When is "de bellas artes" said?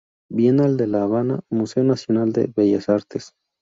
2.33-3.35